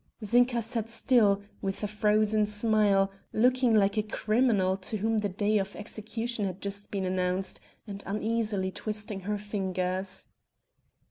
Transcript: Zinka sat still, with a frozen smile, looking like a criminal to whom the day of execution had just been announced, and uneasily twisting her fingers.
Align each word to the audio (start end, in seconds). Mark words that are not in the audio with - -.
Zinka 0.23 0.63
sat 0.63 0.89
still, 0.89 1.43
with 1.61 1.83
a 1.83 1.87
frozen 1.87 2.47
smile, 2.47 3.11
looking 3.33 3.75
like 3.75 3.99
a 3.99 4.01
criminal 4.01 4.75
to 4.77 4.97
whom 4.97 5.19
the 5.19 5.29
day 5.29 5.59
of 5.59 5.75
execution 5.75 6.45
had 6.45 6.59
just 6.59 6.89
been 6.89 7.05
announced, 7.05 7.59
and 7.85 8.01
uneasily 8.07 8.71
twisting 8.71 9.19
her 9.19 9.37
fingers. 9.37 10.27